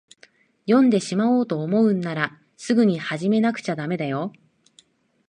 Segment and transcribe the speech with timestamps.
[0.67, 4.33] 読んでしまおうと思うんなら、すぐに始めなくちゃだめよ。